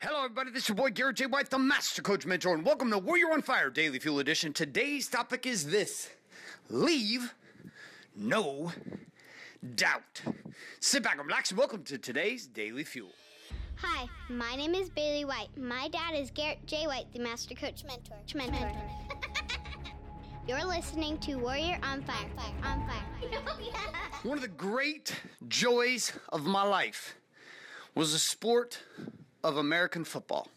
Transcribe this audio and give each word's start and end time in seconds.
Hello, 0.00 0.24
everybody. 0.24 0.52
This 0.52 0.62
is 0.62 0.68
your 0.68 0.76
boy 0.76 0.90
Garrett 0.90 1.16
J. 1.16 1.26
White, 1.26 1.50
the 1.50 1.58
Master 1.58 2.02
Coach 2.02 2.24
Mentor, 2.24 2.54
and 2.54 2.64
welcome 2.64 2.88
to 2.92 2.98
Warrior 2.98 3.32
on 3.32 3.42
Fire 3.42 3.68
Daily 3.68 3.98
Fuel 3.98 4.20
Edition. 4.20 4.52
Today's 4.52 5.08
topic 5.08 5.44
is 5.44 5.66
this 5.66 6.08
Leave 6.68 7.34
No 8.14 8.72
Doubt. 9.74 10.22
Sit 10.78 11.02
back 11.02 11.18
and 11.18 11.26
relax, 11.26 11.50
and 11.50 11.58
welcome 11.58 11.82
to 11.82 11.98
today's 11.98 12.46
Daily 12.46 12.84
Fuel. 12.84 13.10
Hi, 13.78 14.06
my 14.28 14.54
name 14.54 14.76
is 14.76 14.88
Bailey 14.88 15.24
White. 15.24 15.48
My 15.58 15.88
dad 15.88 16.14
is 16.14 16.30
Garrett 16.30 16.64
J. 16.66 16.86
White, 16.86 17.12
the 17.12 17.18
Master 17.18 17.56
Coach 17.56 17.82
Mentor. 17.84 18.18
Mentor. 18.36 18.72
You're 20.46 20.64
listening 20.64 21.18
to 21.18 21.34
Warrior 21.34 21.80
on 21.82 22.02
Fire. 22.02 22.28
On 22.62 22.86
Fire. 22.86 23.02
Oh, 23.48 24.28
One 24.28 24.38
of 24.38 24.42
the 24.42 24.48
great 24.48 25.12
joys 25.48 26.12
of 26.28 26.46
my 26.46 26.62
life 26.62 27.16
was 27.96 28.14
a 28.14 28.18
sport 28.18 28.80
of 29.42 29.56
American 29.56 30.04
football. 30.04 30.48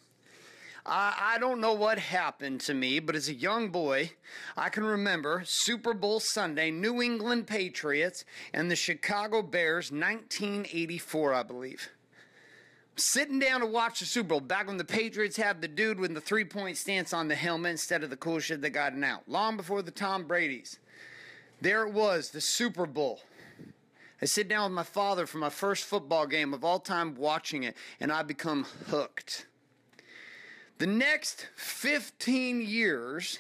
I, 0.86 1.34
I 1.36 1.38
don't 1.38 1.62
know 1.62 1.74
what 1.74 2.00
happened 2.00 2.62
to 2.62 2.74
me, 2.74 3.00
but 3.00 3.16
as 3.16 3.30
a 3.30 3.34
young 3.34 3.70
boy, 3.70 4.12
I 4.58 4.70
can 4.70 4.84
remember 4.84 5.44
Super 5.46 5.94
Bowl 5.94 6.20
Sunday, 6.20 6.72
New 6.72 7.02
England 7.02 7.48
Patriots 7.48 8.26
and 8.54 8.70
the 8.70 8.76
Chicago 8.76 9.42
Bears, 9.42 9.92
1984, 9.92 11.34
I 11.34 11.44
believe. 11.44 11.90
Sitting 12.96 13.40
down 13.40 13.62
to 13.62 13.66
watch 13.66 14.00
the 14.00 14.06
Super 14.06 14.30
Bowl 14.30 14.40
back 14.42 14.68
when 14.68 14.78
the 14.78 14.84
Patriots 14.84 15.38
had 15.38 15.62
the 15.62 15.68
dude 15.68 16.00
with 16.00 16.14
the 16.14 16.22
three 16.22 16.44
point 16.44 16.78
stance 16.78 17.14
on 17.14 17.28
the 17.28 17.36
helmet 17.36 17.72
instead 17.72 18.04
of 18.04 18.10
the 18.10 18.18
cool 18.18 18.40
shit 18.40 18.62
that 18.62 18.72
got 18.72 19.02
out. 19.04 19.28
Long 19.28 19.58
before 19.58 19.82
the 19.82 19.92
Tom 19.92 20.26
Brady's. 20.26 20.78
There 21.62 21.84
it 21.86 21.94
was, 21.94 22.32
the 22.32 22.42
Super 22.42 22.86
Bowl. 22.86 23.22
I 24.22 24.26
sit 24.28 24.48
down 24.48 24.66
with 24.66 24.76
my 24.76 24.84
father 24.84 25.26
for 25.26 25.40
my 25.40 25.50
first 25.50 25.86
football 25.86 26.28
game 26.28 26.54
of 26.54 26.64
all 26.64 26.80
time 26.80 27.16
watching 27.16 27.64
it, 27.64 27.76
and 28.00 28.12
I 28.12 28.22
become 28.22 28.68
hooked. 28.88 29.48
The 30.78 30.86
next 30.86 31.48
15 31.56 32.62
years 32.62 33.40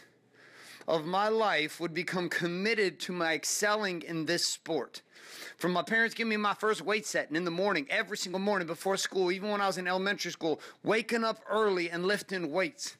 of 0.87 1.05
my 1.05 1.27
life 1.27 1.79
would 1.79 1.93
become 1.93 2.29
committed 2.29 2.99
to 3.01 3.11
my 3.11 3.35
excelling 3.35 4.01
in 4.01 4.25
this 4.25 4.45
sport. 4.45 5.03
From 5.57 5.71
my 5.71 5.83
parents 5.83 6.15
giving 6.15 6.29
me 6.29 6.37
my 6.37 6.55
first 6.55 6.81
weight 6.81 7.05
set 7.05 7.29
in 7.29 7.45
the 7.45 7.51
morning, 7.51 7.85
every 7.91 8.17
single 8.17 8.39
morning 8.39 8.67
before 8.67 8.97
school, 8.97 9.31
even 9.31 9.51
when 9.51 9.61
I 9.61 9.67
was 9.67 9.77
in 9.77 9.87
elementary 9.87 10.31
school, 10.31 10.59
waking 10.83 11.23
up 11.23 11.41
early 11.47 11.91
and 11.91 12.07
lifting 12.07 12.51
weights. 12.51 12.97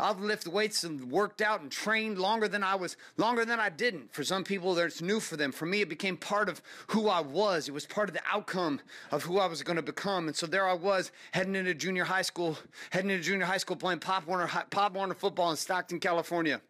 I've 0.00 0.20
lifted 0.20 0.52
weights 0.52 0.84
and 0.84 1.10
worked 1.10 1.40
out 1.40 1.60
and 1.60 1.70
trained 1.70 2.18
longer 2.18 2.48
than 2.48 2.62
I 2.62 2.74
was, 2.74 2.96
longer 3.16 3.44
than 3.44 3.58
I 3.58 3.68
didn't. 3.68 4.12
For 4.12 4.22
some 4.22 4.44
people, 4.44 4.74
that's 4.74 5.02
new 5.02 5.20
for 5.20 5.36
them. 5.36 5.52
For 5.52 5.66
me, 5.66 5.80
it 5.80 5.88
became 5.88 6.16
part 6.16 6.48
of 6.48 6.62
who 6.88 7.08
I 7.08 7.20
was. 7.20 7.68
It 7.68 7.72
was 7.72 7.86
part 7.86 8.08
of 8.08 8.14
the 8.14 8.22
outcome 8.30 8.80
of 9.10 9.24
who 9.24 9.38
I 9.38 9.46
was 9.46 9.62
going 9.62 9.76
to 9.76 9.82
become. 9.82 10.28
And 10.28 10.36
so 10.36 10.46
there 10.46 10.68
I 10.68 10.74
was, 10.74 11.10
heading 11.32 11.54
into 11.54 11.74
junior 11.74 12.04
high 12.04 12.22
school, 12.22 12.58
heading 12.90 13.10
into 13.10 13.22
junior 13.24 13.46
high 13.46 13.58
school, 13.58 13.76
playing 13.76 14.00
Pop 14.00 14.26
Warner, 14.26 14.48
Pop 14.70 14.94
Warner 14.94 15.14
football 15.14 15.50
in 15.50 15.56
Stockton, 15.56 16.00
California. 16.00 16.60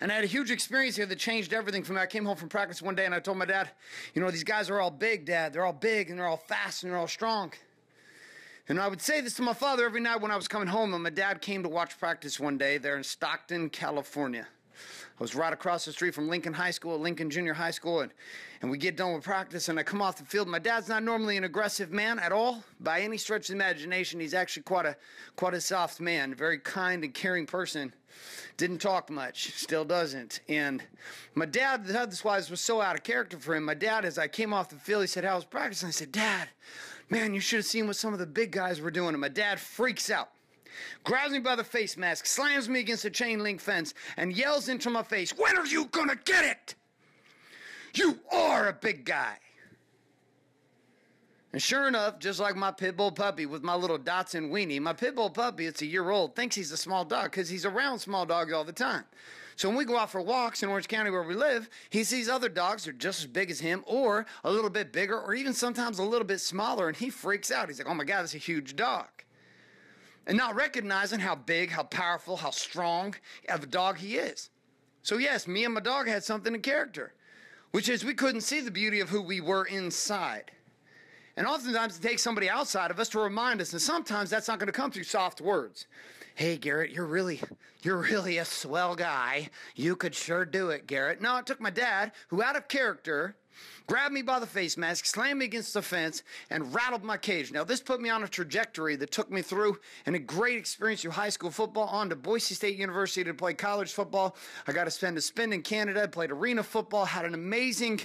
And 0.00 0.10
I 0.10 0.16
had 0.16 0.24
a 0.24 0.28
huge 0.28 0.50
experience 0.50 0.96
here 0.96 1.06
that 1.06 1.18
changed 1.18 1.52
everything 1.52 1.84
for 1.84 1.92
me. 1.92 2.00
I 2.00 2.06
came 2.06 2.24
home 2.24 2.36
from 2.36 2.48
practice 2.48 2.82
one 2.82 2.94
day 2.94 3.06
and 3.06 3.14
I 3.14 3.20
told 3.20 3.38
my 3.38 3.44
dad, 3.44 3.70
you 4.14 4.20
know, 4.20 4.30
these 4.30 4.44
guys 4.44 4.68
are 4.70 4.80
all 4.80 4.90
big, 4.90 5.24
dad. 5.24 5.52
They're 5.52 5.64
all 5.64 5.72
big 5.72 6.10
and 6.10 6.18
they're 6.18 6.26
all 6.26 6.36
fast 6.36 6.82
and 6.82 6.92
they're 6.92 6.98
all 6.98 7.08
strong. 7.08 7.52
And 8.68 8.80
I 8.80 8.88
would 8.88 9.02
say 9.02 9.20
this 9.20 9.34
to 9.34 9.42
my 9.42 9.54
father 9.54 9.84
every 9.84 10.00
night 10.00 10.20
when 10.20 10.30
I 10.30 10.36
was 10.36 10.46
coming 10.46 10.68
home, 10.68 10.94
and 10.94 11.02
my 11.02 11.10
dad 11.10 11.40
came 11.40 11.62
to 11.64 11.68
watch 11.68 11.98
practice 11.98 12.38
one 12.38 12.58
day 12.58 12.78
there 12.78 12.96
in 12.96 13.02
Stockton, 13.02 13.70
California. 13.70 14.46
I 15.18 15.22
was 15.22 15.34
right 15.34 15.52
across 15.52 15.84
the 15.84 15.92
street 15.92 16.14
from 16.14 16.28
Lincoln 16.28 16.52
High 16.52 16.70
School, 16.70 16.98
Lincoln 16.98 17.30
Junior 17.30 17.54
High 17.54 17.70
School, 17.70 18.00
and, 18.00 18.12
and 18.60 18.70
we 18.70 18.78
get 18.78 18.96
done 18.96 19.14
with 19.14 19.22
practice, 19.22 19.68
and 19.68 19.78
I 19.78 19.82
come 19.82 20.02
off 20.02 20.16
the 20.16 20.24
field. 20.24 20.48
My 20.48 20.58
dad's 20.58 20.88
not 20.88 21.02
normally 21.02 21.36
an 21.36 21.44
aggressive 21.44 21.92
man 21.92 22.18
at 22.18 22.32
all, 22.32 22.64
by 22.80 23.00
any 23.00 23.18
stretch 23.18 23.48
of 23.48 23.54
imagination. 23.54 24.20
He's 24.20 24.34
actually 24.34 24.64
quite 24.64 24.86
a 24.86 24.96
quite 25.36 25.54
a 25.54 25.60
soft 25.60 26.00
man, 26.00 26.32
a 26.32 26.34
very 26.34 26.58
kind 26.58 27.04
and 27.04 27.14
caring 27.14 27.46
person. 27.46 27.94
Didn't 28.56 28.78
talk 28.78 29.10
much, 29.10 29.52
still 29.54 29.84
doesn't. 29.84 30.40
And 30.48 30.82
my 31.34 31.46
dad, 31.46 31.86
this 31.86 32.24
wise 32.24 32.50
was 32.50 32.60
so 32.60 32.80
out 32.80 32.96
of 32.96 33.02
character 33.02 33.38
for 33.38 33.54
him. 33.54 33.64
My 33.64 33.74
dad, 33.74 34.04
as 34.04 34.18
I 34.18 34.28
came 34.28 34.52
off 34.52 34.70
the 34.70 34.76
field, 34.76 35.02
he 35.02 35.06
said, 35.06 35.24
"How 35.24 35.36
was 35.36 35.44
practice?" 35.44 35.82
And 35.82 35.88
I 35.88 35.92
said, 35.92 36.12
"Dad, 36.12 36.48
man, 37.10 37.34
you 37.34 37.40
should 37.40 37.58
have 37.58 37.66
seen 37.66 37.86
what 37.86 37.96
some 37.96 38.12
of 38.12 38.18
the 38.18 38.26
big 38.26 38.50
guys 38.50 38.80
were 38.80 38.90
doing." 38.90 39.10
And 39.10 39.20
my 39.20 39.28
dad 39.28 39.60
freaks 39.60 40.10
out 40.10 40.30
grabs 41.04 41.32
me 41.32 41.38
by 41.38 41.56
the 41.56 41.64
face 41.64 41.96
mask, 41.96 42.26
slams 42.26 42.68
me 42.68 42.80
against 42.80 43.04
a 43.04 43.10
chain 43.10 43.42
link 43.42 43.60
fence, 43.60 43.94
and 44.16 44.32
yells 44.32 44.68
into 44.68 44.90
my 44.90 45.02
face, 45.02 45.36
When 45.36 45.56
are 45.56 45.66
you 45.66 45.86
gonna 45.86 46.16
get 46.24 46.44
it? 46.44 46.74
You 47.94 48.18
are 48.30 48.68
a 48.68 48.72
big 48.72 49.04
guy. 49.04 49.38
And 51.52 51.60
sure 51.60 51.86
enough, 51.86 52.18
just 52.18 52.40
like 52.40 52.56
my 52.56 52.70
pit 52.70 52.96
bull 52.96 53.12
puppy 53.12 53.44
with 53.44 53.62
my 53.62 53.74
little 53.74 53.98
dachshund 53.98 54.50
weenie, 54.50 54.80
my 54.80 54.94
pit 54.94 55.14
bull 55.14 55.28
puppy, 55.28 55.66
it's 55.66 55.82
a 55.82 55.86
year 55.86 56.08
old, 56.08 56.34
thinks 56.34 56.56
he's 56.56 56.72
a 56.72 56.78
small 56.78 57.04
dog 57.04 57.24
because 57.24 57.48
he's 57.48 57.66
around 57.66 57.98
small 57.98 58.24
dogs 58.24 58.52
all 58.52 58.64
the 58.64 58.72
time. 58.72 59.04
So 59.56 59.68
when 59.68 59.76
we 59.76 59.84
go 59.84 59.98
out 59.98 60.10
for 60.10 60.22
walks 60.22 60.62
in 60.62 60.70
Orange 60.70 60.88
County 60.88 61.10
where 61.10 61.22
we 61.22 61.34
live, 61.34 61.68
he 61.90 62.04
sees 62.04 62.28
other 62.30 62.48
dogs 62.48 62.84
that 62.84 62.90
are 62.90 62.94
just 62.94 63.20
as 63.20 63.26
big 63.26 63.50
as 63.50 63.60
him 63.60 63.84
or 63.86 64.24
a 64.44 64.50
little 64.50 64.70
bit 64.70 64.92
bigger 64.92 65.20
or 65.20 65.34
even 65.34 65.52
sometimes 65.52 65.98
a 65.98 66.02
little 66.02 66.26
bit 66.26 66.40
smaller 66.40 66.88
and 66.88 66.96
he 66.96 67.10
freaks 67.10 67.50
out. 67.50 67.68
He's 67.68 67.78
like, 67.78 67.88
oh 67.88 67.94
my 67.94 68.04
God, 68.04 68.22
that's 68.22 68.34
a 68.34 68.38
huge 68.38 68.74
dog 68.74 69.08
and 70.26 70.36
not 70.36 70.54
recognizing 70.54 71.20
how 71.20 71.34
big, 71.34 71.70
how 71.70 71.82
powerful, 71.82 72.36
how 72.36 72.50
strong 72.50 73.14
of 73.48 73.62
a 73.62 73.66
dog 73.66 73.98
he 73.98 74.16
is. 74.16 74.50
So, 75.02 75.18
yes, 75.18 75.48
me 75.48 75.64
and 75.64 75.74
my 75.74 75.80
dog 75.80 76.06
had 76.06 76.22
something 76.22 76.54
in 76.54 76.62
character, 76.62 77.14
which 77.72 77.88
is 77.88 78.04
we 78.04 78.14
couldn't 78.14 78.42
see 78.42 78.60
the 78.60 78.70
beauty 78.70 79.00
of 79.00 79.08
who 79.08 79.20
we 79.20 79.40
were 79.40 79.64
inside. 79.64 80.52
And 81.36 81.46
oftentimes 81.46 81.98
it 81.98 82.02
takes 82.02 82.22
somebody 82.22 82.48
outside 82.48 82.90
of 82.90 83.00
us 83.00 83.08
to 83.10 83.20
remind 83.20 83.60
us, 83.60 83.72
and 83.72 83.82
sometimes 83.82 84.30
that's 84.30 84.48
not 84.48 84.58
going 84.58 84.66
to 84.66 84.72
come 84.72 84.90
through 84.90 85.04
soft 85.04 85.40
words. 85.40 85.86
Hey, 86.34 86.56
Garrett, 86.56 86.92
you're 86.92 87.06
really, 87.06 87.40
you're 87.82 87.98
really 87.98 88.38
a 88.38 88.44
swell 88.44 88.94
guy. 88.94 89.48
You 89.74 89.96
could 89.96 90.14
sure 90.14 90.44
do 90.44 90.70
it, 90.70 90.86
Garrett. 90.86 91.20
No, 91.20 91.36
it 91.38 91.46
took 91.46 91.60
my 91.60 91.70
dad, 91.70 92.12
who 92.28 92.42
out 92.42 92.56
of 92.56 92.68
character 92.68 93.36
grabbed 93.86 94.14
me 94.14 94.22
by 94.22 94.38
the 94.38 94.46
face 94.46 94.76
mask, 94.76 95.06
slammed 95.06 95.40
me 95.40 95.44
against 95.44 95.74
the 95.74 95.82
fence, 95.82 96.22
and 96.50 96.74
rattled 96.74 97.04
my 97.04 97.16
cage. 97.16 97.52
Now, 97.52 97.64
this 97.64 97.80
put 97.80 98.00
me 98.00 98.08
on 98.08 98.22
a 98.22 98.28
trajectory 98.28 98.96
that 98.96 99.10
took 99.10 99.30
me 99.30 99.42
through 99.42 99.78
and 100.06 100.16
a 100.16 100.18
great 100.18 100.58
experience 100.58 101.02
through 101.02 101.12
high 101.12 101.28
school 101.28 101.50
football 101.50 101.88
on 101.88 102.08
to 102.10 102.16
Boise 102.16 102.54
State 102.54 102.76
University 102.76 103.24
to 103.24 103.34
play 103.34 103.54
college 103.54 103.92
football. 103.92 104.36
I 104.66 104.72
got 104.72 104.84
to 104.84 104.90
spend 104.90 105.16
a 105.18 105.20
spin 105.20 105.52
in 105.52 105.62
Canada, 105.62 106.06
played 106.08 106.30
arena 106.30 106.62
football, 106.62 107.04
had 107.04 107.24
an 107.24 107.34
amazing 107.34 108.00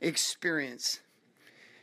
experience. 0.00 1.00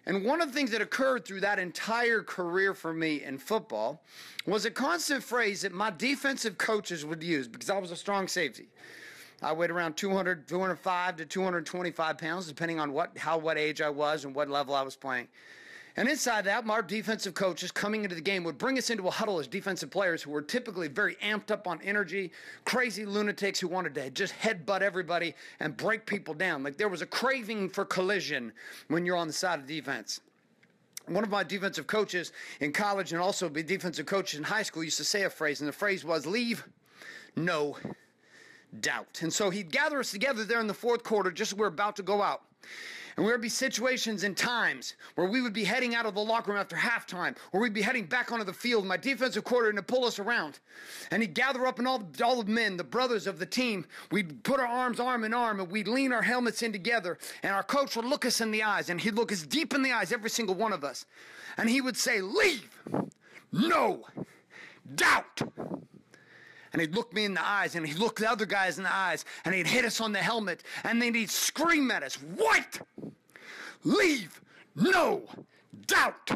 And 0.08 0.24
one 0.24 0.42
of 0.42 0.50
the 0.50 0.54
things 0.54 0.72
that 0.72 0.82
occurred 0.82 1.26
through 1.26 1.42
that 1.42 1.58
entire 1.58 2.22
career 2.22 2.74
for 2.74 2.94
me 2.94 3.24
in 3.24 3.40
football 3.40 4.04
was 4.46 4.66
a 4.66 4.72
constant 4.72 5.24
phrase 5.24 5.62
that 5.62 5.72
my 5.72 5.90
defensive 5.90 6.58
coaches 6.58 7.04
would 7.06 7.24
use 7.24 7.48
because 7.48 7.70
I 7.70 7.80
was 7.80 7.92
a 7.92 7.96
strong 7.96 8.28
safety. 8.28 8.68
I 9.46 9.54
weighed 9.54 9.70
around 9.70 9.96
200, 9.96 10.48
205 10.48 11.18
to 11.18 11.26
225 11.26 12.18
pounds, 12.18 12.48
depending 12.48 12.80
on 12.80 12.92
what, 12.92 13.16
how, 13.16 13.38
what 13.38 13.60
age 13.60 13.80
I 13.80 13.90
was 13.90 14.26
and 14.26 14.34
what 14.34 14.50
level 14.50 14.74
I 14.74 14.82
was 14.82 14.96
playing. 14.96 15.28
And 15.98 16.10
inside 16.10 16.46
that, 16.46 16.68
our 16.68 16.82
defensive 16.82 17.36
coaches 17.36 17.72
coming 17.72 18.04
into 18.04 18.16
the 18.16 18.22
game 18.22 18.44
would 18.44 18.58
bring 18.58 18.80
us 18.80 18.90
into 18.90 19.08
a 19.08 19.12
huddle 19.12 19.40
as 19.40 19.48
defensive 19.48 19.92
players 19.92 20.24
who 20.24 20.32
were 20.32 20.42
typically 20.42 20.88
very 20.88 21.14
amped 21.18 21.52
up 21.52 21.68
on 21.68 21.80
energy, 21.84 22.32
crazy 22.66 23.06
lunatics 23.06 23.60
who 23.60 23.68
wanted 23.68 23.94
to 23.94 24.10
just 24.10 24.34
headbutt 24.34 24.82
everybody 24.82 25.36
and 25.60 25.78
break 25.78 26.08
people 26.08 26.34
down. 26.34 26.64
Like 26.64 26.78
there 26.78 26.90
was 26.90 27.04
a 27.04 27.06
craving 27.06 27.70
for 27.70 27.86
collision 27.86 28.52
when 28.88 29.06
you're 29.06 29.16
on 29.16 29.28
the 29.28 29.34
side 29.34 29.60
of 29.60 29.68
defense. 29.68 30.22
One 31.06 31.24
of 31.24 31.30
my 31.30 31.44
defensive 31.44 31.86
coaches 31.86 32.32
in 32.62 32.74
college 32.74 33.14
and 33.14 33.22
also 33.22 33.48
be 33.48 33.62
defensive 33.62 34.08
coach 34.08 34.34
in 34.34 34.44
high 34.44 34.64
school 34.64 34.84
used 34.84 34.98
to 34.98 35.04
say 35.04 35.24
a 35.24 35.30
phrase, 35.30 35.62
and 35.62 35.68
the 35.68 35.74
phrase 35.74 36.04
was 36.04 36.26
leave 36.26 36.68
no 37.36 37.78
doubt. 38.82 39.20
And 39.22 39.32
so 39.32 39.50
he'd 39.50 39.72
gather 39.72 40.00
us 40.00 40.12
together 40.12 40.44
there 40.44 40.60
in 40.60 40.68
the 40.68 40.74
fourth 40.74 41.04
quarter, 41.04 41.32
just 41.32 41.54
as 41.54 41.58
we're 41.58 41.68
about 41.68 41.96
to 41.98 42.04
go 42.04 42.22
out. 42.22 42.42
And 43.18 43.26
there 43.26 43.34
would 43.34 43.42
be 43.42 43.48
situations 43.48 44.24
and 44.24 44.36
times 44.36 44.96
where 45.16 45.28
we 45.28 45.42
would 45.42 45.54
be 45.54 45.64
heading 45.64 45.96
out 45.96 46.06
of 46.06 46.16
the 46.16 46.22
locker 46.22 46.52
room 46.52 46.60
after 46.60 46.76
halftime, 46.76 47.38
or 47.54 47.62
we'd 47.62 47.74
be 47.74 47.82
heading 47.82 48.06
back 48.06 48.32
onto 48.32 48.44
the 48.44 48.52
field. 48.52 48.86
My 48.86 48.98
defensive 48.98 49.46
coordinator 49.46 49.78
to 49.78 49.84
pull 49.84 50.04
us 50.04 50.20
around, 50.20 50.60
and 51.12 51.22
he'd 51.22 51.34
gather 51.34 51.66
up 51.66 51.80
and 51.80 51.88
all 51.88 52.00
the, 52.00 52.26
all 52.26 52.44
the 52.44 52.52
men, 52.52 52.76
the 52.76 52.84
brothers 52.84 53.26
of 53.26 53.40
the 53.40 53.46
team. 53.46 53.86
We'd 54.12 54.44
put 54.44 54.60
our 54.60 54.68
arms 54.68 55.00
arm 55.00 55.24
in 55.24 55.34
arm, 55.34 55.62
and 55.62 55.72
we'd 55.72 55.88
lean 55.88 56.12
our 56.12 56.24
helmets 56.24 56.62
in 56.62 56.74
together. 56.74 57.18
And 57.42 57.54
our 57.54 57.64
coach 57.64 57.96
would 57.96 58.04
look 58.04 58.26
us 58.26 58.42
in 58.42 58.52
the 58.52 58.64
eyes, 58.64 58.90
and 58.90 59.00
he'd 59.00 59.16
look 59.16 59.32
us 59.32 59.44
deep 59.44 59.74
in 59.74 59.82
the 59.82 59.94
eyes, 59.94 60.12
every 60.12 60.30
single 60.30 60.56
one 60.56 60.74
of 60.74 60.84
us, 60.84 61.06
and 61.58 61.70
he 61.70 61.80
would 61.80 61.96
say, 61.96 62.20
"Leave, 62.20 62.70
no 63.54 64.04
doubt." 64.94 65.42
And 66.76 66.82
he'd 66.82 66.94
look 66.94 67.14
me 67.14 67.24
in 67.24 67.34
the 67.34 67.48
eyes 67.48 67.76
and 67.76 67.88
he'd 67.88 67.98
look 67.98 68.20
the 68.20 68.30
other 68.30 68.46
guys 68.46 68.78
in 68.78 68.84
the 68.84 68.94
eyes 68.94 69.24
and 69.46 69.56
he'd 69.56 69.66
hit 69.66 69.86
us 69.86 70.02
on 70.02 70.12
the 70.12 70.20
helmet 70.20 70.62
and 70.84 71.02
then 71.02 71.14
he'd 71.14 71.32
scream 71.32 71.90
at 71.90 72.04
us, 72.04 72.16
White! 72.16 72.82
Leave 73.86 74.42
no 74.76 75.24
doubt! 75.88 76.32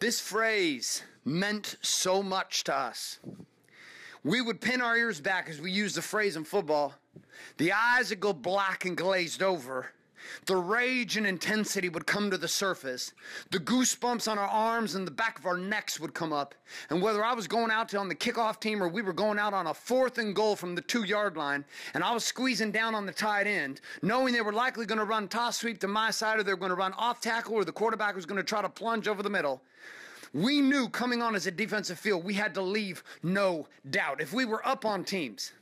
This 0.00 0.18
phrase 0.18 1.02
meant 1.26 1.76
so 1.82 2.22
much 2.22 2.64
to 2.64 2.74
us. 2.74 3.18
We 4.24 4.40
would 4.40 4.62
pin 4.62 4.80
our 4.80 4.96
ears 4.96 5.20
back 5.20 5.50
as 5.50 5.60
we 5.60 5.70
use 5.70 5.94
the 5.94 6.00
phrase 6.00 6.36
in 6.36 6.44
football. 6.44 6.94
The 7.58 7.72
eyes 7.72 8.08
would 8.08 8.20
go 8.20 8.32
black 8.32 8.86
and 8.86 8.96
glazed 8.96 9.42
over, 9.42 9.92
The 10.46 10.56
rage 10.56 11.16
and 11.16 11.26
intensity 11.26 11.88
would 11.88 12.06
come 12.06 12.30
to 12.30 12.38
the 12.38 12.48
surface. 12.48 13.12
The 13.50 13.58
goosebumps 13.58 14.30
on 14.30 14.38
our 14.38 14.48
arms 14.48 14.94
and 14.94 15.06
the 15.06 15.10
back 15.10 15.38
of 15.38 15.46
our 15.46 15.56
necks 15.56 15.98
would 16.00 16.14
come 16.14 16.32
up. 16.32 16.54
And 16.90 17.02
whether 17.02 17.24
I 17.24 17.34
was 17.34 17.46
going 17.46 17.70
out 17.70 17.94
on 17.94 18.08
the 18.08 18.14
kickoff 18.14 18.60
team 18.60 18.82
or 18.82 18.88
we 18.88 19.02
were 19.02 19.12
going 19.12 19.38
out 19.38 19.54
on 19.54 19.66
a 19.66 19.74
fourth 19.74 20.18
and 20.18 20.34
goal 20.34 20.56
from 20.56 20.74
the 20.74 20.82
two 20.82 21.04
yard 21.04 21.36
line, 21.36 21.64
and 21.94 22.02
I 22.02 22.12
was 22.12 22.24
squeezing 22.24 22.72
down 22.72 22.94
on 22.94 23.06
the 23.06 23.12
tight 23.12 23.46
end, 23.46 23.80
knowing 24.02 24.34
they 24.34 24.40
were 24.40 24.52
likely 24.52 24.86
going 24.86 24.98
to 24.98 25.04
run 25.04 25.28
toss 25.28 25.58
sweep 25.58 25.80
to 25.80 25.88
my 25.88 26.10
side 26.10 26.38
or 26.38 26.42
they 26.42 26.52
were 26.52 26.58
going 26.58 26.70
to 26.70 26.76
run 26.76 26.92
off 26.94 27.20
tackle 27.20 27.54
or 27.54 27.64
the 27.64 27.72
quarterback 27.72 28.14
was 28.14 28.26
going 28.26 28.38
to 28.38 28.44
try 28.44 28.62
to 28.62 28.68
plunge 28.68 29.08
over 29.08 29.22
the 29.22 29.30
middle. 29.30 29.62
We 30.32 30.60
knew 30.60 30.88
coming 30.88 31.22
on 31.22 31.34
as 31.34 31.46
a 31.46 31.50
defensive 31.50 31.98
field, 31.98 32.24
we 32.24 32.34
had 32.34 32.54
to 32.54 32.62
leave 32.62 33.02
no 33.22 33.68
doubt. 33.88 34.20
If 34.20 34.32
we 34.32 34.44
were 34.44 34.66
up 34.66 34.84
on 34.84 35.04
teams, 35.04 35.52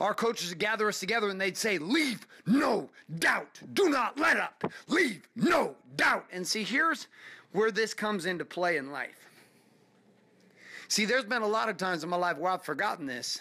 our 0.00 0.14
coaches 0.14 0.50
would 0.50 0.58
gather 0.58 0.88
us 0.88 1.00
together 1.00 1.28
and 1.28 1.40
they'd 1.40 1.56
say, 1.56 1.78
Leave 1.78 2.26
no 2.46 2.90
doubt. 3.18 3.60
Do 3.72 3.88
not 3.88 4.18
let 4.18 4.36
up. 4.36 4.64
Leave 4.88 5.28
no 5.36 5.76
doubt. 5.96 6.26
And 6.32 6.46
see, 6.46 6.64
here's 6.64 7.08
where 7.52 7.70
this 7.70 7.94
comes 7.94 8.26
into 8.26 8.44
play 8.44 8.76
in 8.76 8.90
life. 8.90 9.28
See, 10.88 11.04
there's 11.04 11.24
been 11.24 11.42
a 11.42 11.46
lot 11.46 11.68
of 11.68 11.76
times 11.76 12.04
in 12.04 12.10
my 12.10 12.16
life 12.16 12.36
where 12.36 12.52
I've 12.52 12.64
forgotten 12.64 13.06
this. 13.06 13.40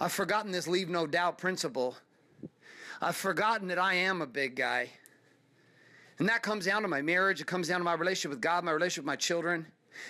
I've 0.00 0.12
forgotten 0.12 0.52
this 0.52 0.66
leave 0.66 0.88
no 0.88 1.06
doubt 1.06 1.38
principle. 1.38 1.96
I've 3.00 3.16
forgotten 3.16 3.68
that 3.68 3.78
I 3.78 3.94
am 3.94 4.22
a 4.22 4.26
big 4.26 4.56
guy. 4.56 4.90
And 6.18 6.28
that 6.28 6.42
comes 6.42 6.64
down 6.64 6.82
to 6.82 6.88
my 6.88 7.02
marriage, 7.02 7.40
it 7.40 7.46
comes 7.46 7.68
down 7.68 7.80
to 7.80 7.84
my 7.84 7.94
relationship 7.94 8.30
with 8.30 8.40
God, 8.40 8.64
my 8.64 8.70
relationship 8.72 9.02
with 9.04 9.08
my 9.08 9.16
children. 9.16 9.66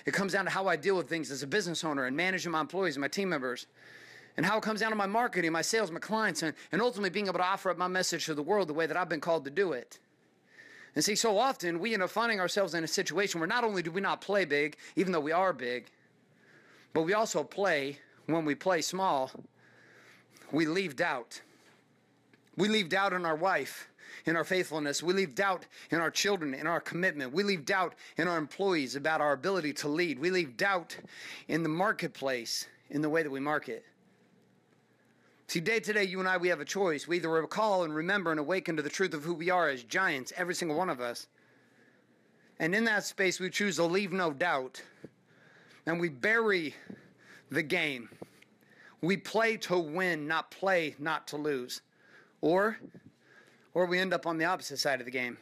It 0.07 0.13
comes 0.13 0.33
down 0.33 0.45
to 0.45 0.51
how 0.51 0.67
I 0.67 0.77
deal 0.77 0.97
with 0.97 1.09
things 1.09 1.31
as 1.31 1.43
a 1.43 1.47
business 1.47 1.85
owner 1.85 2.05
and 2.05 2.17
managing 2.17 2.53
my 2.53 2.61
employees 2.61 2.97
and 2.97 3.01
my 3.01 3.09
team 3.09 3.29
members 3.29 3.67
and 4.37 4.45
how 4.45 4.59
it 4.59 4.63
comes 4.63 4.81
down 4.81 4.91
to 4.91 4.97
my 4.97 5.07
marketing, 5.07 5.53
my 5.53 5.63
sales, 5.63 5.91
my 5.91 6.01
clients, 6.01 6.43
and, 6.43 6.55
and 6.73 6.83
ultimately 6.83 7.11
being 7.11 7.27
able 7.27 7.39
to 7.39 7.45
offer 7.45 7.71
up 7.71 7.79
my 7.79 7.89
message 7.89 8.27
to 8.27 8.35
the 8.35 8.43
world 8.43 8.69
the 8.69 8.75
way 8.75 8.87
that 8.87 8.97
I've 8.97 9.09
been 9.09 9.21
called 9.21 9.45
to 9.45 9.51
do 9.51 9.73
it. 9.73 9.99
And 10.95 11.05
see, 11.05 11.17
so 11.17 11.39
often 11.39 11.81
we 11.81 11.95
end 11.95 12.03
up 12.03 12.11
finding 12.11 12.41
ourselves 12.41 12.75
in 12.75 12.85
a 12.85 12.89
situation 12.89 13.41
where 13.41 13.49
not 13.49 13.65
only 13.65 13.83
do 13.83 13.91
we 13.91 14.01
not 14.01 14.21
play 14.21 14.45
big, 14.45 14.77
even 14.97 15.13
though 15.13 15.21
we 15.21 15.33
are 15.33 15.53
big, 15.53 15.87
but 16.93 17.03
we 17.03 17.15
also 17.15 17.43
play, 17.43 17.99
when 18.27 18.45
we 18.45 18.55
play 18.55 18.81
small, 18.81 19.31
we 20.53 20.67
leave 20.67 20.95
doubt. 20.95 21.41
We 22.57 22.69
leave 22.69 22.89
doubt 22.89 23.13
in 23.13 23.27
our 23.27 23.35
wife, 23.35 23.89
in 24.27 24.37
our 24.37 24.45
faithfulness. 24.45 25.03
We 25.03 25.13
leave 25.13 25.35
doubt 25.35 25.67
in 25.91 25.99
our 25.99 26.11
children, 26.11 26.55
in 26.55 26.69
our 26.69 26.81
commitment. 26.81 27.33
We 27.33 27.43
leave 27.43 27.65
doubt 27.65 27.97
in 28.17 28.29
our 28.29 28.39
employees 28.39 28.95
about 28.95 29.21
our 29.21 29.33
ability 29.33 29.73
to 29.75 29.89
lead. 29.89 30.21
We 30.21 30.31
leave 30.31 30.57
doubt 30.57 30.97
in 31.49 31.65
the 31.65 31.69
marketplace, 31.69 32.69
in 32.91 33.03
the 33.03 33.09
way 33.09 33.25
that 33.25 33.31
we 33.31 33.41
market. 33.41 33.85
See, 35.47 35.61
day 35.61 35.79
to 35.81 35.93
day, 35.93 36.05
you 36.05 36.21
and 36.21 36.29
I, 36.29 36.37
we 36.37 36.49
have 36.49 36.61
a 36.61 36.65
choice. 36.65 37.07
We 37.07 37.17
either 37.17 37.29
recall 37.29 37.85
and 37.85 37.95
remember 37.95 38.31
and 38.31 38.41
awaken 38.41 38.77
to 38.77 38.83
the 38.83 38.89
truth 38.89 39.15
of 39.15 39.25
who 39.25 39.35
we 39.35 39.51
are 39.51 39.69
as 39.69 39.83
giants, 39.83 40.33
every 40.37 40.55
single 40.55 40.77
one 40.77 40.89
of 40.89 41.01
us. 41.01 41.27
And 42.59 42.75
in 42.75 42.85
that 42.85 43.05
space, 43.05 43.41
we 43.41 43.51
choose 43.51 43.77
to 43.77 43.85
leave 43.85 44.13
no 44.13 44.33
doubt. 44.33 44.83
And 45.87 46.01
we 46.01 46.09
bury 46.09 46.75
the 47.51 47.63
game. 47.63 48.09
We 49.03 49.17
play 49.17 49.57
to 49.59 49.79
win, 49.79 50.27
not 50.27 50.51
play 50.51 50.95
not 50.99 51.27
to 51.29 51.37
lose. 51.37 51.83
Or, 52.41 52.79
or 53.75 53.87
we 53.87 53.99
end 53.99 54.15
up 54.15 54.27
on 54.27 54.39
the 54.39 54.47
opposite 54.47 54.79
side 54.79 55.01
of 55.01 55.05
the 55.05 55.13
game. 55.13 55.37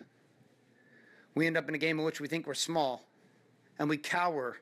We 1.34 1.46
end 1.46 1.56
up 1.56 1.68
in 1.68 1.74
a 1.74 1.78
game 1.78 1.98
in 1.98 2.04
which 2.04 2.20
we 2.20 2.28
think 2.28 2.46
we're 2.46 2.54
small 2.54 3.04
and 3.78 3.88
we 3.88 3.96
cower 3.96 4.58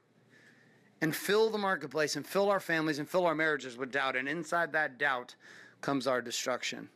and 1.01 1.15
fill 1.15 1.51
the 1.51 1.59
marketplace 1.59 2.17
and 2.17 2.27
fill 2.27 2.51
our 2.51 2.61
families 2.61 2.99
and 2.99 3.09
fill 3.09 3.27
our 3.27 3.35
marriages 3.35 3.77
with 3.77 3.93
doubt. 3.93 4.17
And 4.17 4.29
inside 4.29 4.73
that 4.73 4.99
doubt 4.99 5.35
comes 5.81 6.07
our 6.07 6.21
destruction. 6.21 6.89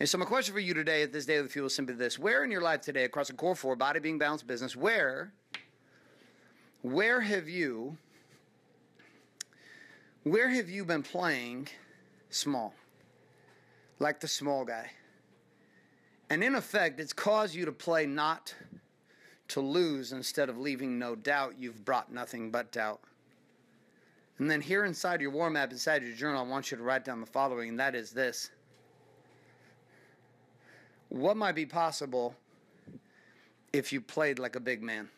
And 0.00 0.08
so, 0.08 0.18
my 0.18 0.24
question 0.24 0.54
for 0.54 0.60
you 0.60 0.74
today 0.74 1.02
at 1.02 1.12
this 1.12 1.26
day 1.26 1.36
of 1.36 1.44
the 1.44 1.50
fuel 1.50 1.66
is 1.66 1.74
simply 1.74 1.94
this 1.94 2.18
Where 2.18 2.44
in 2.44 2.50
your 2.50 2.60
life 2.60 2.80
today, 2.80 3.04
across 3.04 3.28
the 3.28 3.34
core 3.34 3.54
four, 3.54 3.76
body 3.76 4.00
being 4.00 4.18
balanced 4.18 4.46
business, 4.46 4.76
where, 4.76 5.32
where 6.82 7.20
have 7.20 7.48
you, 7.48 7.96
where 10.22 10.48
have 10.48 10.68
you 10.68 10.84
been 10.84 11.02
playing 11.02 11.68
small? 12.30 12.74
Like 13.98 14.20
the 14.20 14.28
small 14.28 14.64
guy. 14.64 14.90
And 16.30 16.44
in 16.44 16.54
effect, 16.54 17.00
it's 17.00 17.12
caused 17.12 17.54
you 17.54 17.64
to 17.64 17.72
play 17.72 18.06
not 18.06 18.54
to 19.48 19.60
lose 19.60 20.12
instead 20.12 20.48
of 20.48 20.58
leaving 20.58 20.98
no 20.98 21.16
doubt. 21.16 21.54
You've 21.58 21.84
brought 21.84 22.12
nothing 22.12 22.50
but 22.50 22.70
doubt. 22.70 23.00
And 24.38 24.50
then 24.50 24.60
here 24.60 24.84
inside 24.84 25.20
your 25.20 25.30
war 25.30 25.50
map, 25.50 25.72
inside 25.72 26.02
your 26.02 26.14
journal, 26.14 26.44
I 26.44 26.48
want 26.48 26.70
you 26.70 26.76
to 26.76 26.82
write 26.82 27.04
down 27.04 27.20
the 27.20 27.26
following, 27.26 27.70
and 27.70 27.80
that 27.80 27.94
is 27.94 28.12
this. 28.12 28.50
What 31.08 31.36
might 31.36 31.54
be 31.54 31.66
possible 31.66 32.34
if 33.72 33.92
you 33.92 34.00
played 34.00 34.38
like 34.38 34.54
a 34.54 34.60
big 34.60 34.82
man? 34.82 35.08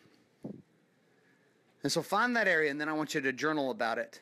And 1.82 1.90
so 1.90 2.02
find 2.02 2.34
that 2.36 2.48
area, 2.48 2.70
and 2.70 2.80
then 2.80 2.88
I 2.88 2.92
want 2.92 3.14
you 3.14 3.20
to 3.20 3.32
journal 3.32 3.70
about 3.70 3.98
it. 3.98 4.20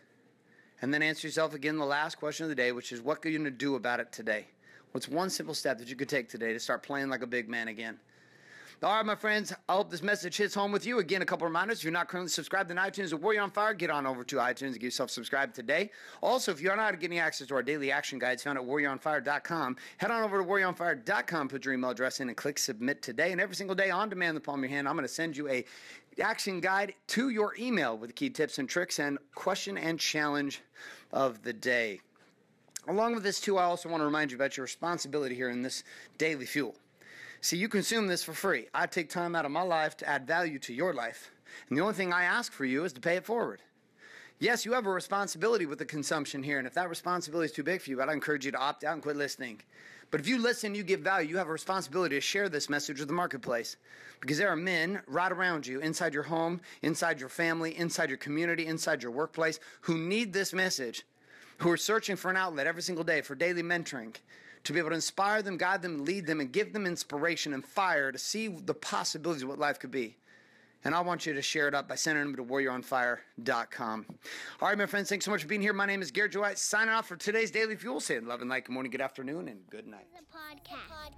And 0.81 0.95
then 0.95 1.03
answer 1.03 1.27
yourself 1.27 1.55
again 1.55 1.77
the 1.77 1.85
last 1.85 2.17
question 2.17 2.45
of 2.45 2.51
the 2.51 2.55
day, 2.55 2.73
which 2.73 2.93
is 2.93 3.01
what 3.01 3.25
are 3.25 3.29
you 3.29 3.39
going 3.39 3.51
to 3.51 3.57
do 3.57 3.75
about 3.75 4.01
it 4.01 4.13
today? 4.13 4.47
What's 4.93 5.09
one 5.09 5.29
simple 5.29 5.55
step 5.55 5.79
that 5.79 5.89
you 5.89 5.97
could 5.97 6.09
take 6.09 6.29
today 6.29 6.53
to 6.53 6.61
start 6.61 6.83
playing 6.83 7.09
like 7.09 7.23
a 7.23 7.27
big 7.27 7.49
man 7.49 7.69
again? 7.69 7.99
All 8.81 8.95
right, 8.95 9.05
my 9.05 9.17
friends, 9.17 9.53
I 9.69 9.75
hope 9.75 9.91
this 9.91 10.05
message 10.05 10.37
hits 10.37 10.55
home 10.55 10.71
with 10.71 10.87
you. 10.87 11.01
Again, 11.01 11.21
a 11.21 11.25
couple 11.25 11.45
reminders. 11.49 11.79
If 11.79 11.85
you're 11.85 11.93
not 11.93 12.07
currently 12.07 12.31
subscribed 12.31 12.69
to 12.69 12.77
iTunes 12.77 13.13
or 13.13 13.17
Warrior 13.17 13.43
on 13.43 13.51
Fire, 13.51 13.75
get 13.75 13.91
on 13.91 14.07
over 14.07 14.23
to 14.23 14.37
iTunes 14.37 14.67
and 14.69 14.75
get 14.75 14.85
yourself 14.85 15.11
subscribed 15.11 15.57
today. 15.57 15.91
Also, 16.23 16.53
if 16.53 16.61
you're 16.61 16.77
not 16.77 17.01
getting 17.01 17.19
access 17.19 17.49
to 17.49 17.55
our 17.57 17.63
daily 17.65 17.91
action 17.91 18.21
guides 18.21 18.45
found 18.45 18.57
at 18.57 18.63
warrioronfire.com, 18.63 19.77
head 19.97 20.13
on 20.13 20.23
over 20.23 20.39
to 20.39 20.45
warrioronfire.com, 20.45 21.49
put 21.49 21.65
your 21.65 21.75
email 21.75 21.91
address 21.91 22.21
in, 22.21 22.29
and 22.29 22.37
click 22.37 22.57
submit 22.57 23.03
today. 23.03 23.33
And 23.33 23.41
every 23.41 23.57
single 23.57 23.75
day 23.75 23.91
on 23.91 24.11
demand, 24.11 24.37
the 24.37 24.41
palm 24.41 24.61
of 24.63 24.71
your 24.71 24.77
hand, 24.77 24.87
I'm 24.87 24.95
going 24.95 25.09
to 25.09 25.13
send 25.13 25.37
you 25.37 25.49
a 25.49 25.65
action 26.23 26.61
guide 26.61 26.95
to 27.09 27.31
your 27.31 27.57
email 27.59 27.99
with 27.99 28.15
key 28.15 28.31
tips 28.31 28.61
and 28.61 28.69
tricks 28.69 29.01
and 29.01 29.19
question 29.35 29.77
and 29.77 29.99
challenge 29.99 30.63
of 31.13 31.43
the 31.43 31.53
day. 31.53 31.99
Along 32.87 33.13
with 33.13 33.25
this, 33.25 33.41
too, 33.41 33.59
I 33.59 33.65
also 33.65 33.89
want 33.89 34.03
to 34.03 34.07
remind 34.07 34.31
you 34.31 34.37
about 34.37 34.57
your 34.57 34.63
responsibility 34.63 35.35
here 35.35 35.51
in 35.51 35.63
this 35.63 35.83
daily 36.17 36.47
fuel. 36.47 36.77
See, 37.41 37.57
you 37.57 37.69
consume 37.69 38.09
this 38.09 38.25
for 38.25 38.33
free. 38.33 38.67
I 38.75 38.87
take 38.87 39.09
time 39.09 39.37
out 39.37 39.45
of 39.45 39.53
my 39.53 39.63
life 39.63 39.97
to 39.99 40.09
add 40.09 40.27
value 40.27 40.59
to 40.61 40.75
your 40.75 40.93
life. 40.93 41.31
And 41.69 41.79
the 41.79 41.83
only 41.83 41.95
thing 41.95 42.13
I 42.13 42.25
ask 42.25 42.53
for 42.53 42.65
you 42.65 42.85
is 42.85 42.93
to 42.95 43.01
pay 43.01 43.17
it 43.17 43.25
forward. 43.25 43.61
Yes, 44.41 44.65
you 44.65 44.73
have 44.73 44.87
a 44.87 44.91
responsibility 44.91 45.67
with 45.67 45.79
the 45.79 45.85
consumption 45.85 46.43
here, 46.43 46.59
and 46.59 46.67
if 46.67 46.75
that 46.75 46.89
responsibility 46.89 47.47
is 47.47 47.53
too 47.53 47.63
big 47.63 47.81
for 47.81 47.91
you, 47.91 48.01
I'd 48.01 48.09
encourage 48.09 48.45
you 48.45 48.53
to 48.53 48.59
opt 48.59 48.85
out 48.85 48.95
and 48.95 49.03
quit 49.03 49.17
listening. 49.17 49.61
But 50.11 50.21
if 50.21 50.29
you 50.29 50.39
listen, 50.39 50.75
you 50.75 50.83
give 50.83 51.01
value, 51.01 51.29
you 51.29 51.37
have 51.37 51.49
a 51.49 51.53
responsibility 51.53 52.17
to 52.17 52.21
share 52.21 52.49
this 52.49 52.69
message 52.69 52.99
with 52.99 53.09
the 53.09 53.15
marketplace. 53.15 53.77
Because 54.21 54.39
there 54.39 54.49
are 54.49 54.57
men 54.57 55.01
right 55.07 55.31
around 55.31 55.67
you, 55.67 55.81
inside 55.81 56.15
your 56.15 56.23
home, 56.23 56.61
inside 56.83 57.21
your 57.21 57.29
family, 57.29 57.77
inside 57.79 58.09
your 58.09 58.19
community, 58.19 58.67
inside 58.67 59.03
your 59.03 59.13
workplace, 59.13 59.61
who 59.83 59.99
need 59.99 60.33
this 60.33 60.53
message, 60.53 61.05
who 61.59 61.71
are 61.71 61.77
searching 61.77 62.17
for 62.17 62.31
an 62.31 62.37
outlet 62.37 62.67
every 62.67 62.83
single 62.83 63.05
day 63.05 63.21
for 63.21 63.35
daily 63.35 63.63
mentoring, 63.63 64.15
to 64.65 64.73
be 64.73 64.79
able 64.79 64.91
to 64.91 64.95
inspire 64.95 65.43
them, 65.43 65.57
guide 65.57 65.83
them, 65.83 66.05
lead 66.05 66.27
them, 66.27 66.41
and 66.41 66.53
give 66.53 66.73
them 66.73 66.87
inspiration 66.87 67.53
and 67.55 67.65
fire 67.65 68.13
to 68.13 68.19
see 68.19 68.49
the 68.49 68.75
possibilities 68.75 69.43
of 69.43 69.49
what 69.49 69.59
life 69.59 69.79
could 69.79 69.91
be. 69.91 70.17
And 70.85 70.95
I 70.95 71.01
want 71.01 71.27
you 71.27 71.35
to 71.35 71.43
share 71.43 71.69
it 71.69 71.75
up 71.75 71.89
by 71.89 71.97
sending 71.97 72.25
them 72.25 72.37
to 72.37 72.45
warrioronfire.com. 72.45 74.07
All 74.61 74.69
right, 74.69 74.79
my 74.79 74.87
friends, 74.87 75.09
thanks 75.09 75.25
so 75.25 75.31
much 75.31 75.43
for 75.43 75.49
being 75.49 75.61
here. 75.61 75.73
My 75.73 75.87
name 75.87 76.03
is 76.03 76.11
Garrett 76.11 76.33
Joe 76.33 76.41
White, 76.41 76.59
signing 76.59 76.95
off 76.95 77.09
for 77.09 77.17
today's 77.17 77.51
Daily 77.51 77.77
Fuel. 77.77 78.01
Saying 78.01 78.27
love 78.27 78.41
and 78.41 78.51
light, 78.51 78.65
good 78.65 78.73
morning, 78.73 78.93
good 78.93 79.01
afternoon, 79.01 79.49
and 79.49 79.61
good 79.71 79.87
night. 79.87 80.07
The 80.15 80.23
podcast. 80.37 81.09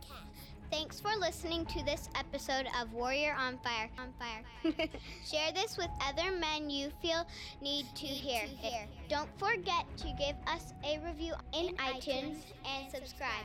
Thanks 0.70 1.00
for 1.00 1.10
listening 1.18 1.66
to 1.66 1.84
this 1.84 2.08
episode 2.14 2.66
of 2.80 2.92
Warrior 2.92 3.34
on 3.36 3.58
Fire. 3.58 3.90
On 3.98 4.12
Fire. 4.20 4.44
Share 5.26 5.52
this 5.52 5.76
with 5.76 5.88
other 6.00 6.30
men 6.30 6.70
you 6.70 6.90
feel 7.02 7.26
need 7.60 7.86
to 7.96 8.06
hear. 8.06 8.46
Don't 9.08 9.28
forget 9.36 9.84
to 9.96 10.06
give 10.16 10.36
us 10.46 10.72
a 10.84 11.00
review 11.04 11.34
in 11.52 11.74
iTunes 11.76 12.36
and 12.64 12.88
subscribe. 12.88 13.44